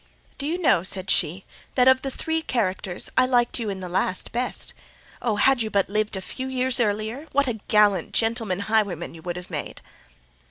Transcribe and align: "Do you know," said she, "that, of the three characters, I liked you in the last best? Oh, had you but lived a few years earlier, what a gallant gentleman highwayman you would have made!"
"Do 0.39 0.47
you 0.47 0.57
know," 0.59 0.81
said 0.81 1.11
she, 1.11 1.45
"that, 1.75 1.87
of 1.87 2.01
the 2.01 2.09
three 2.09 2.41
characters, 2.41 3.11
I 3.19 3.27
liked 3.27 3.59
you 3.59 3.69
in 3.69 3.81
the 3.81 3.87
last 3.87 4.31
best? 4.31 4.73
Oh, 5.21 5.35
had 5.35 5.61
you 5.61 5.69
but 5.69 5.91
lived 5.91 6.15
a 6.17 6.21
few 6.21 6.47
years 6.47 6.79
earlier, 6.79 7.27
what 7.33 7.47
a 7.47 7.59
gallant 7.67 8.11
gentleman 8.13 8.61
highwayman 8.61 9.13
you 9.13 9.21
would 9.21 9.35
have 9.35 9.51
made!" 9.51 9.79